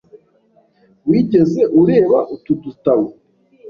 Wigeze 1.07 1.61
ureba 1.81 2.19
utu 2.35 2.51
dutabo? 2.63 3.07